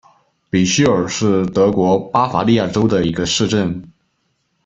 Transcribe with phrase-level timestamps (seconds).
[0.49, 3.87] 比希尔是德国巴伐利亚州的一个市镇。